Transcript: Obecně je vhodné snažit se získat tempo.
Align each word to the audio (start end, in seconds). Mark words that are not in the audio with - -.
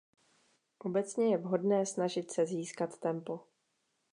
Obecně 0.79 1.31
je 1.31 1.37
vhodné 1.37 1.85
snažit 1.85 2.31
se 2.31 2.45
získat 2.45 2.97
tempo. 2.97 3.39